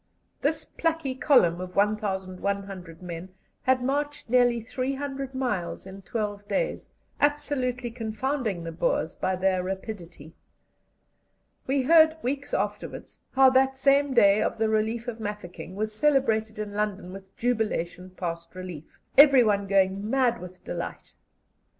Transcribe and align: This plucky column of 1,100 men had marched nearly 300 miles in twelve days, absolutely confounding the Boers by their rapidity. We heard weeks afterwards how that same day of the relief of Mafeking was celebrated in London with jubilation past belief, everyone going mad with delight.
This 0.41 0.65
plucky 0.65 1.13
column 1.13 1.61
of 1.61 1.75
1,100 1.75 3.03
men 3.03 3.29
had 3.61 3.83
marched 3.83 4.31
nearly 4.31 4.59
300 4.59 5.35
miles 5.35 5.85
in 5.85 6.01
twelve 6.01 6.47
days, 6.47 6.89
absolutely 7.19 7.91
confounding 7.91 8.63
the 8.63 8.71
Boers 8.71 9.13
by 9.13 9.35
their 9.35 9.61
rapidity. 9.63 10.33
We 11.67 11.83
heard 11.83 12.17
weeks 12.23 12.51
afterwards 12.51 13.21
how 13.33 13.51
that 13.51 13.77
same 13.77 14.15
day 14.15 14.41
of 14.41 14.57
the 14.57 14.69
relief 14.69 15.07
of 15.07 15.19
Mafeking 15.19 15.75
was 15.75 15.93
celebrated 15.93 16.57
in 16.57 16.73
London 16.73 17.13
with 17.13 17.37
jubilation 17.37 18.09
past 18.09 18.51
belief, 18.51 18.99
everyone 19.19 19.67
going 19.67 20.09
mad 20.09 20.41
with 20.41 20.63
delight. 20.63 21.13